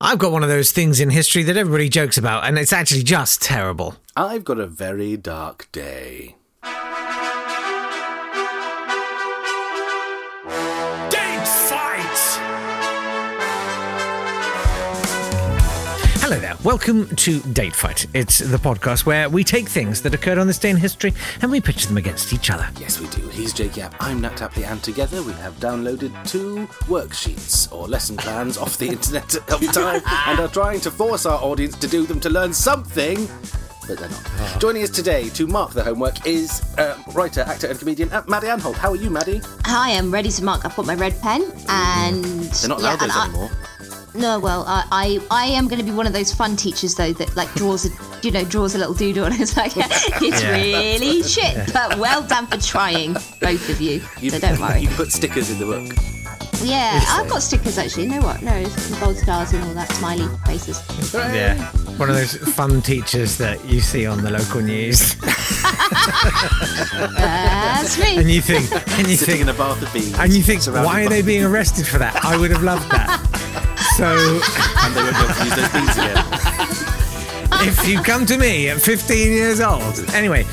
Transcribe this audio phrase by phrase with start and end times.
[0.00, 3.02] I've got one of those things in history that everybody jokes about, and it's actually
[3.02, 3.96] just terrible.
[4.14, 6.36] I've got a very dark day.
[16.28, 16.56] Hello there.
[16.62, 18.04] Welcome to Date Fight.
[18.12, 21.50] It's the podcast where we take things that occurred on this day in history and
[21.50, 22.68] we pitch them against each other.
[22.78, 23.26] Yes, we do.
[23.28, 28.18] He's Jake Yapp, I'm Nat Tapley, and together we have downloaded two worksheets or lesson
[28.18, 32.04] plans off the internet of time and are trying to force our audience to do
[32.04, 33.26] them to learn something.
[33.88, 34.60] But they're not.
[34.60, 38.48] Joining us today to mark the homework is uh, writer, actor, and comedian uh, Maddie
[38.48, 38.74] Anholt.
[38.74, 39.40] How are you, Maddie?
[39.64, 40.66] Hi, I'm ready to mark.
[40.66, 43.50] I've got my red pen, and They're not yeah, allowed those and I- anymore.
[44.18, 44.84] No, well, I,
[45.30, 47.86] I, I am going to be one of those fun teachers though that like draws
[47.86, 47.90] a,
[48.22, 50.52] you know, draws a little doodle, and it's like it's Yeah.
[50.52, 54.02] really shit, but well done for trying, both of you.
[54.20, 54.80] You, so don't worry.
[54.80, 55.92] you put stickers in the book.
[56.64, 58.04] Yeah, I've got stickers actually.
[58.04, 58.42] You know what?
[58.42, 60.82] No, it's gold stars and all that smiley faces.
[61.14, 61.56] Yeah.
[61.98, 65.14] One of those fun teachers that you see on the local news.
[67.14, 68.16] That's me.
[68.18, 70.18] and you think, and you Sitting think, in a bath of beans.
[70.18, 72.24] and you think, surrounded why are they being arrested for that?
[72.24, 73.24] I would have loved that.
[73.98, 74.06] So
[74.84, 76.24] And they won't be able to use those beans again.
[77.68, 80.44] if you come to me at 15 years old, anyway,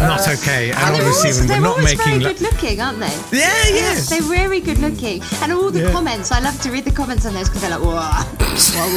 [0.00, 0.70] not okay.
[0.70, 3.14] And And they're, obviously, always, we're they're very good looking, aren't they?
[3.36, 4.08] Yeah, yes.
[4.08, 5.22] They're very good looking.
[5.42, 5.92] And all the Yeah.
[5.92, 8.88] comments, I love to read the comments on those because they're like, whoa, whoa,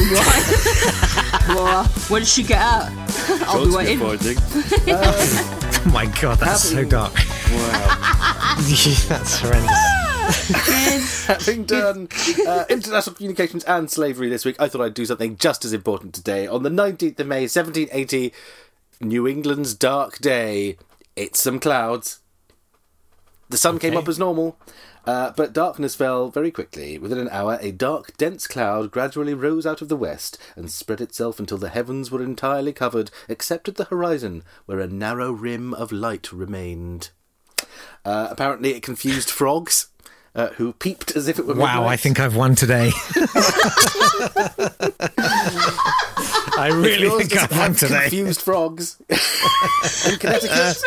[1.54, 2.90] whoa, whoa, when did she get out?
[3.46, 4.00] I'll be waiting.
[4.02, 6.90] Oh my god, that's so Having-
[8.58, 9.08] dark.
[9.08, 10.04] that's horrendous.
[11.26, 12.08] Having done
[12.46, 16.14] uh, international communications and slavery this week, I thought I'd do something just as important
[16.14, 16.46] today.
[16.46, 18.32] On the 19th of May, 1780,
[19.00, 20.76] New England's dark day.
[21.16, 22.20] It's some clouds.
[23.50, 24.58] The sun came up as normal,
[25.06, 26.98] uh, but darkness fell very quickly.
[26.98, 31.00] Within an hour, a dark, dense cloud gradually rose out of the west and spread
[31.00, 35.74] itself until the heavens were entirely covered, except at the horizon, where a narrow rim
[35.74, 37.10] of light remained.
[38.04, 39.88] Uh, apparently, it confused frogs.
[40.34, 42.90] Uh, who peeped as if it were Wow, I think I've won today.
[46.56, 48.02] I really think I've won today.
[48.02, 48.96] Confused frogs.
[49.10, 50.82] In Connecticut,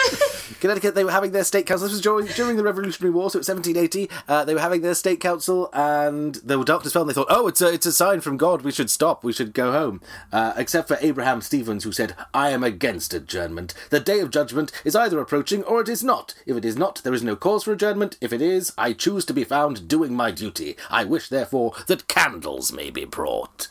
[0.59, 1.87] Connecticut, they were having their state council.
[1.87, 4.09] This was during, during the Revolutionary War, so it's 1780.
[4.27, 7.27] Uh, they were having their state council, and there were darkness fell, and they thought,
[7.29, 8.61] "Oh, it's a it's a sign from God.
[8.61, 9.23] We should stop.
[9.23, 13.73] We should go home." Uh, except for Abraham Stevens, who said, "I am against adjournment.
[13.89, 16.33] The day of judgment is either approaching or it is not.
[16.45, 18.17] If it is not, there is no cause for adjournment.
[18.21, 20.75] If it is, I choose to be found doing my duty.
[20.89, 23.67] I wish, therefore, that candles may be brought."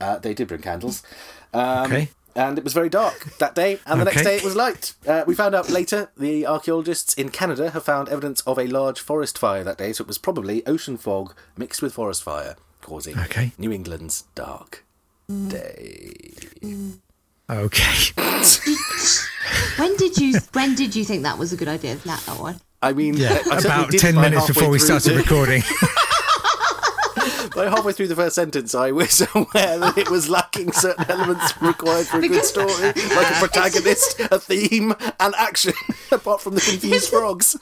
[0.00, 1.02] Uh, they did bring candles.
[1.52, 2.08] Um, Okay.
[2.36, 4.94] and it was very dark that day, and the next day it was light.
[5.06, 9.00] Uh, we found out later the archaeologists in Canada have found evidence of a large
[9.00, 13.16] forest fire that day, so it was probably ocean fog mixed with forest fire causing
[13.18, 13.52] Okay.
[13.56, 14.84] New England's dark
[15.48, 16.24] day.
[17.48, 17.94] Okay.
[19.76, 21.96] When did you when did you think that was a good idea?
[21.96, 22.60] That, that one.
[22.84, 25.62] I mean, Yeah, I certainly about 10 minutes before we started the- recording.
[27.54, 31.60] By halfway through the first sentence, I was aware that it was lacking certain elements
[31.62, 35.72] required for a good story, like a protagonist, a theme, and action,
[36.10, 37.56] apart from the confused frogs.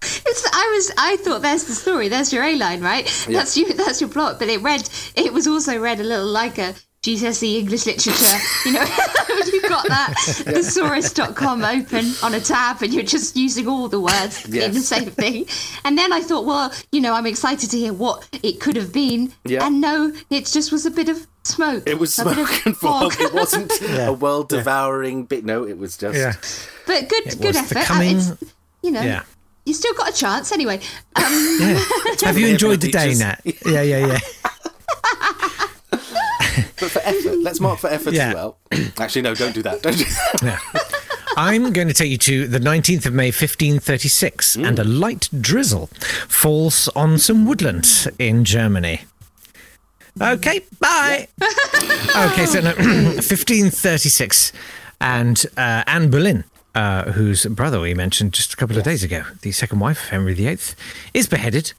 [0.00, 2.08] It's, I was I thought there's the story.
[2.08, 3.04] There's your A line, right?
[3.28, 3.72] That's you.
[3.72, 4.38] That's your plot.
[4.38, 4.88] But it read.
[5.16, 8.38] It was also read a little like a GCSE English literature.
[8.64, 8.80] You know,
[9.52, 10.14] you've got that
[10.46, 15.10] thesaurus.com open on a tab, and you're just using all the words in the same
[15.10, 15.46] thing.
[15.84, 18.92] And then I thought, well, you know, I'm excited to hear what it could have
[18.92, 19.32] been.
[19.44, 19.66] Yeah.
[19.66, 21.82] And no, it just was a bit of smoke.
[21.88, 23.14] It was a bit of smoke and fog.
[23.18, 24.06] It wasn't Yeah.
[24.08, 25.44] a world devouring bit.
[25.44, 26.16] No, it was just.
[26.16, 26.34] yeah.
[26.86, 27.74] But good, It good effort.
[27.74, 28.32] the Uh, coming- it's,
[28.82, 29.22] you know, Yeah.
[29.64, 30.78] you still got a chance anyway.
[31.16, 31.84] Um, Yeah.
[32.22, 33.18] Have you enjoyed the day, teachers.
[33.18, 33.40] Nat?
[33.66, 34.18] Yeah, yeah, yeah.
[36.80, 38.28] But for effort, let's mark for effort Yeah.
[38.28, 38.58] as well.
[38.98, 39.82] Actually, no, don't do that.
[39.82, 40.40] Don't do that.
[40.42, 40.58] yeah.
[41.36, 45.86] I'm going to take you to the 19th of May, 1536, and a light drizzle
[46.28, 47.86] falls on some woodland
[48.18, 49.02] in Germany.
[50.20, 51.26] Okay, bye.
[51.42, 54.52] okay, so no, 1536,
[55.00, 56.44] and uh, Anne Boleyn,
[56.74, 60.08] uh, whose brother we mentioned just a couple of days ago, the second wife of
[60.10, 60.58] Henry VIII,
[61.14, 61.72] is beheaded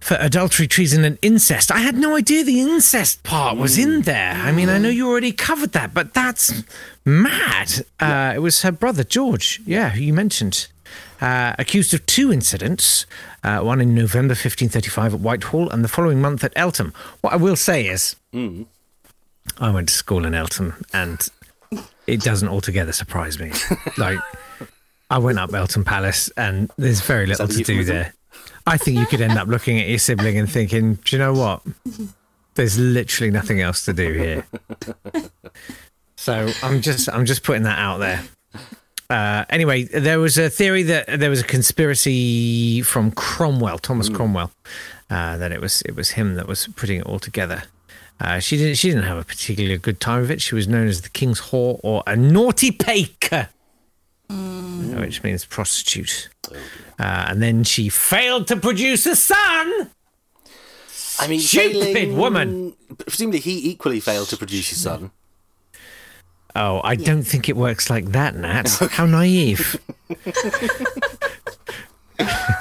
[0.00, 1.70] for adultery, treason, and incest.
[1.70, 4.32] I had no idea the incest part was in there.
[4.32, 6.64] I mean, I know you already covered that, but that's
[7.04, 7.84] mad.
[8.00, 10.68] Uh, it was her brother, George, yeah, who you mentioned.
[11.20, 13.04] Uh, accused of two incidents,
[13.44, 16.94] uh, one in November 1535 at Whitehall and the following month at Eltham.
[17.20, 18.16] What I will say is,
[19.58, 21.28] I went to school in Eltham and
[22.06, 23.52] it doesn't altogether surprise me.
[23.98, 24.18] like,
[25.10, 28.14] I went up Eltham Palace and there's very little to do there.
[28.66, 31.32] I think you could end up looking at your sibling and thinking, do you know
[31.32, 31.62] what?
[32.54, 34.46] There's literally nothing else to do here.
[36.16, 38.22] So I'm just I'm just putting that out there.
[39.08, 44.52] Uh, anyway, there was a theory that there was a conspiracy from Cromwell, Thomas Cromwell,
[45.08, 47.62] uh, that it was it was him that was putting it all together.
[48.20, 50.42] Uh, she didn't she didn't have a particularly good time of it.
[50.42, 52.70] She was known as the King's Whore or a naughty
[54.30, 56.28] paker, which means prostitute.
[56.50, 56.54] Uh,
[56.98, 59.90] and then she failed to produce a son.
[61.18, 62.74] I mean, Stupid failing- woman.
[62.98, 65.10] Presumably, he equally failed to produce his son.
[66.56, 68.68] Oh, I don't think it works like that, Nat.
[68.90, 69.78] How naive.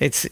[0.00, 0.26] it's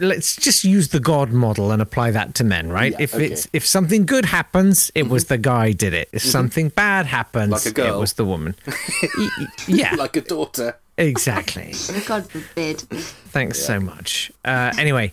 [0.00, 2.92] let's just use the God model and apply that to men, right?
[2.92, 3.24] Yeah, if okay.
[3.26, 3.32] Mm-hmm.
[3.34, 6.08] it's if something good happens, it was the guy did it.
[6.12, 7.96] If something bad happens, Like a girl.
[7.96, 8.56] it was the woman.
[8.66, 10.78] Y- y- yeah, Like a daughter.
[10.96, 11.74] exactly.
[12.06, 12.80] God forbid.
[12.80, 14.32] Thanks so much.
[14.44, 15.12] Uh, anyway,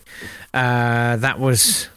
[0.54, 1.88] uh, that was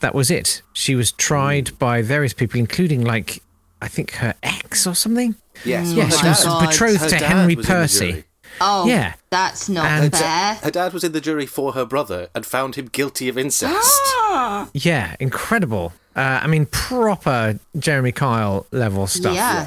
[0.00, 0.62] that was it.
[0.72, 3.42] She was tried by various people, including like
[3.82, 5.34] I think her ex or something.
[5.64, 5.92] Yes.
[5.92, 8.24] Yeah, her she was dad- betrothed her to Henry was in the Percy.
[8.58, 8.58] Jury.
[8.60, 9.14] Oh, Yeah.
[9.30, 10.54] that's not And- fair.
[10.62, 14.00] Her dad was in the jury for her brother and found him guilty of incest.
[14.32, 14.68] Ah!
[14.72, 15.92] Yeah, incredible.
[16.16, 19.34] Uh, I mean, proper Jeremy Kyle level stuff.
[19.34, 19.66] yeah.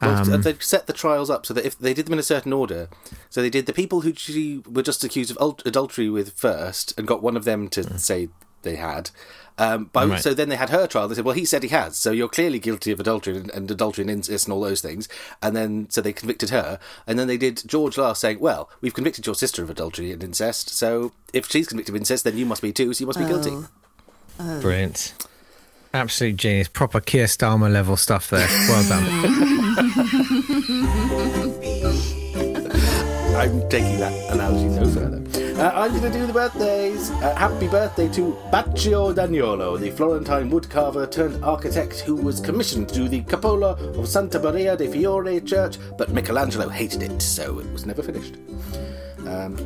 [0.00, 2.24] Well, Um, they set the trials up so that if they did them in a
[2.24, 2.88] certain order,
[3.30, 7.06] so they did the people who she were just accused of adultery with first, and
[7.06, 8.28] got one of them to say
[8.62, 9.10] they had.
[9.58, 10.06] Um, by.
[10.06, 10.20] Right.
[10.20, 11.08] So then they had her trial.
[11.08, 13.70] They said, "Well, he said he has, so you're clearly guilty of adultery and, and
[13.70, 15.08] adultery and incest and all those things."
[15.42, 18.94] And then so they convicted her, and then they did George last, saying, "Well, we've
[18.94, 22.46] convicted your sister of adultery and incest, so if she's convicted of incest, then you
[22.46, 23.52] must be too, so you must be guilty."
[24.40, 24.60] Oh.
[24.60, 25.12] Brilliant.
[25.94, 26.68] Absolute genius.
[26.68, 28.48] Proper Keir Starmer level stuff there.
[28.68, 29.04] Well done.
[33.36, 35.22] I'm taking that analogy no further.
[35.54, 37.10] Uh, I'm going to do the birthdays.
[37.10, 42.94] Uh, happy birthday to Baccio d'Agnolo, the Florentine woodcarver turned architect who was commissioned to
[42.94, 47.70] do the cupola of Santa Maria de Fiore church, but Michelangelo hated it, so it
[47.72, 48.36] was never finished.
[49.26, 49.56] Um,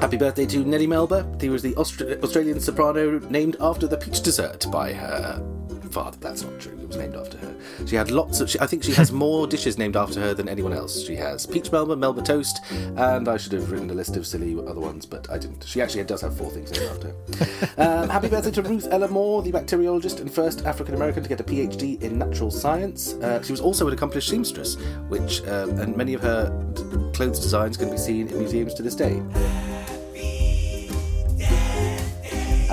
[0.00, 1.26] happy birthday to Nellie Melba.
[1.40, 5.42] He was the Austra- Australian soprano named after the peach dessert by her
[5.92, 6.16] father.
[6.20, 6.78] That's not true.
[6.80, 7.54] It was named after her.
[7.86, 8.50] She had lots of.
[8.50, 11.04] She, I think she has more dishes named after her than anyone else.
[11.04, 14.52] She has peach Melba, Melba toast, and I should have written a list of silly
[14.66, 15.64] other ones, but I didn't.
[15.64, 17.14] She actually does have four things named after her.
[17.82, 21.40] Um, happy birthday to Ruth Ella Moore, the bacteriologist and first African American to get
[21.40, 23.14] a PhD in natural science.
[23.14, 24.76] Uh, she was also an accomplished seamstress,
[25.08, 26.50] which um, and many of her
[27.14, 29.22] clothes designs can be seen in museums to this day.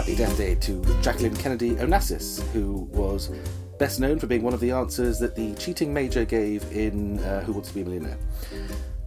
[0.10, 3.30] Happy Death Day to Jacqueline Kennedy Onassis, who was
[3.78, 7.42] best known for being one of the answers that the cheating major gave in uh,
[7.42, 8.18] Who Wants to Be a Millionaire.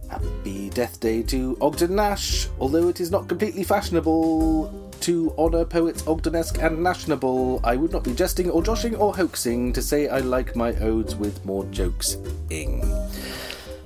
[0.09, 6.03] Happy Death Day to Ogden Nash, although it is not completely fashionable to honour poets
[6.03, 10.19] Ogdenesque and Nashionable, I would not be jesting or joshing or hoaxing to say I
[10.19, 12.15] like my odes with more jokes
[12.49, 12.81] ing.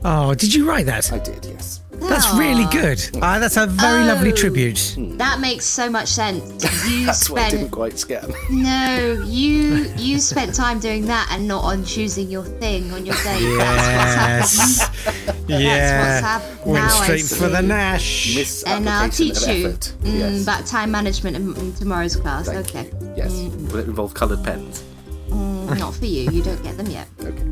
[0.06, 1.12] Oh, did you write that?
[1.12, 1.82] I did, yes.
[2.00, 3.02] That's really good.
[3.22, 4.36] Ah, that's a very lovely Oh.
[4.36, 4.96] tribute.
[5.18, 6.64] That makes so much sense.
[6.88, 8.34] You That's why I didn't spent quite scan.
[8.50, 13.16] no, you you spent time doing that and not on choosing your thing on your
[13.24, 13.42] day.
[13.58, 15.38] That's what's happened.
[15.48, 15.62] Yes.
[15.62, 16.20] yeah.
[16.22, 16.72] happened.
[16.72, 17.62] Went Now straight for the.
[17.62, 18.64] Nash.
[18.68, 20.44] And I'll teach you mm, yes.
[20.44, 22.48] about time management in, in tomorrow's class.
[22.48, 22.86] Thank okay.
[23.02, 23.14] you.
[23.16, 23.32] Yes.
[23.72, 24.84] Will it involve coloured pens?
[25.30, 26.30] Mm, not for you.
[26.32, 27.08] You don't get them yet.
[27.22, 27.47] Okay.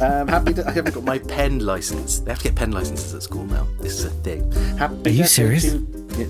[0.00, 2.20] Um, happy that I haven't got my pen license.
[2.20, 3.66] They have to get pen licenses at school now.
[3.80, 4.50] This is a thing.
[4.76, 5.64] Happy Are you serious?
[5.64, 5.86] to-
[6.16, 6.26] yeah.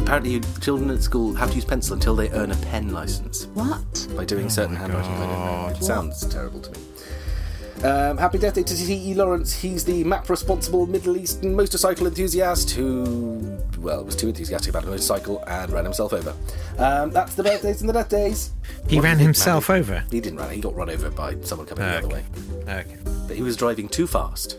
[0.00, 3.46] Apparently, you, children at school have to use pencil until they earn a pen license
[3.54, 4.08] What?
[4.16, 5.12] by doing certain handwriting.
[5.12, 5.68] I don't know.
[5.78, 6.78] It sounds terrible to me.
[7.84, 9.14] Um, happy birthday to T.E.
[9.14, 9.52] Lawrence.
[9.52, 14.86] He's the map responsible Middle Eastern motorcycle enthusiast who, well, was too enthusiastic about a
[14.86, 16.32] motorcycle and ran himself over.
[16.78, 18.52] Um, that's the birthdays and the death days.
[18.88, 20.04] He What ran himself over.
[20.12, 20.50] He didn't run.
[20.52, 22.24] He got run over by someone coming the other way.
[22.68, 22.98] Okay.
[23.26, 24.58] But he was driving too fast.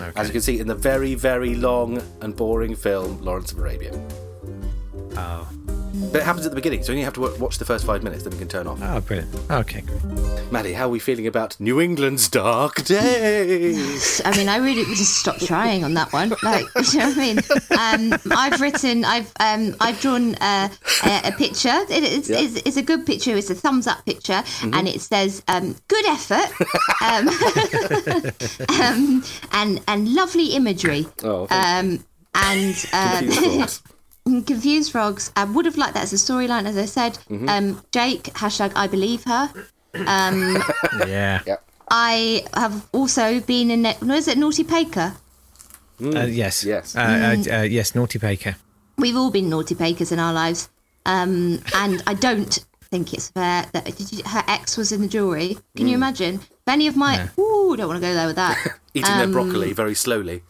[0.00, 0.12] Okay.
[0.16, 3.92] As you can see in the very, very long and boring film Lawrence of Arabia.
[5.16, 5.48] Oh.
[6.10, 8.02] But it happens at the beginning, so you only have to watch the first five
[8.02, 8.80] minutes, then you can turn off.
[8.82, 9.30] Oh, brilliant.
[9.50, 10.00] Okay, great.
[10.52, 14.20] Maddie, how are we feeling about New England's dark days?
[14.22, 16.34] I mean, I really would just stop trying on that one.
[16.42, 18.12] Like, you know what I mean?
[18.12, 20.68] Um, I've written, I've, um, I've drawn uh,
[21.04, 21.70] a, a picture.
[21.88, 22.40] It, it's, Yeah.
[22.40, 23.34] it's, it's a good picture.
[23.34, 26.50] It's a thumbs up picture, and it says, um, "Good effort,"
[27.00, 27.28] um,
[28.82, 31.06] um, and and lovely imagery.
[31.24, 32.04] Oh, Um,
[32.34, 33.66] and uh.
[34.24, 35.32] Confused Frogs.
[35.34, 37.14] I would have liked that as a storyline, as I said.
[37.28, 37.48] Mm-hmm.
[37.48, 39.52] Um, Jake, hashtag I believe her.
[39.94, 40.62] Um,
[41.06, 41.40] Yeah.
[41.46, 41.56] Yeah.
[41.90, 45.14] I have also been in, was it Naughty Paker?
[46.02, 46.64] Uh, yes.
[46.64, 46.96] Yes.
[46.96, 48.56] Uh, uh, uh, yes, Naughty Baker.
[48.98, 50.68] we've all been naughty bakers in our lives,
[51.06, 52.58] um, and I don't
[52.90, 55.56] think it's fair that did you, her ex was in the jury.
[55.76, 55.90] Can Mm.
[55.90, 56.34] you imagine?
[56.36, 58.56] If any of my, ooh, don't want to go there with that.
[58.94, 60.42] Eating their broccoli very slowly.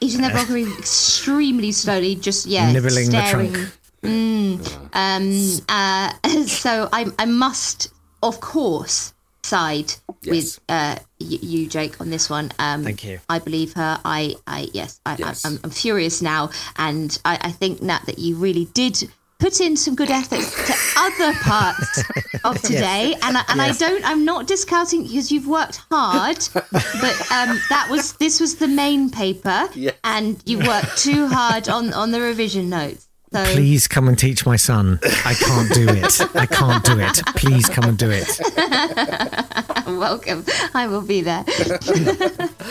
[0.00, 3.52] Eating their broccoli extremely slowly, just yeah, Nibbling the staring.
[3.52, 3.68] trunk.
[4.02, 4.60] Mm,
[4.92, 7.88] um, uh, so I, I must,
[8.24, 9.14] of course,
[9.44, 10.30] side Yes.
[10.34, 12.50] with uh, you, Jake, on this one.
[12.58, 13.20] Um, Thank you.
[13.28, 14.00] I believe her.
[14.04, 15.44] I, I yes, I, Yes.
[15.44, 19.60] I, I'm, I'm furious now, and I, I think Nat that you really did put
[19.60, 22.02] in some good effort to other parts
[22.44, 24.02] of today, and I, and I don't.
[24.08, 29.10] I'm not discounting because you've worked hard, but um, that was this was the main
[29.10, 29.68] paper,
[30.04, 33.08] and you worked too hard on on the revision notes.
[33.34, 35.00] So Please come and teach my son.
[35.24, 36.20] I can't do it.
[36.36, 37.20] I can't do it.
[37.34, 38.28] Please come and do it.
[39.88, 40.44] welcome.
[40.72, 41.42] I will be there.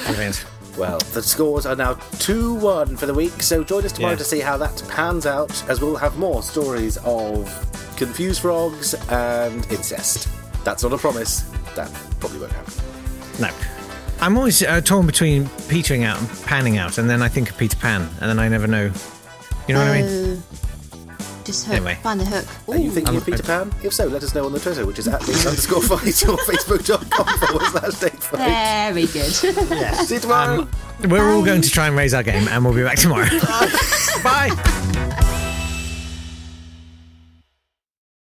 [0.05, 0.45] Brilliant.
[0.77, 4.19] Well, the scores are now 2 1 for the week, so join us tomorrow Yeah.
[4.19, 7.45] to see how that pans out, as we'll have more stories of
[7.97, 10.29] confused frogs and incest.
[10.63, 11.41] That's not a promise.
[11.75, 11.91] That
[12.21, 12.73] probably won't happen.
[13.41, 13.49] No.
[14.21, 17.57] I'm always uh, torn between petering out and panning out, and then I think of
[17.57, 18.91] Peter Pan, and then I never know.
[19.67, 20.43] You know what I mean?
[21.43, 21.95] Just hook, Anyway.
[22.01, 22.45] find the hook.
[22.69, 22.93] Are you Ooh.
[22.93, 23.73] thinking of Peter Pan?
[23.83, 26.37] If so, let us know on the Twitter, which is at dates underscore fight or
[26.37, 28.93] facebook.com forward slash date fight.
[28.93, 29.31] Very good.
[29.31, 30.67] See you um, tomorrow.
[31.07, 33.27] We're all going to try and raise our game, and we'll be back tomorrow.
[34.23, 35.19] Bye.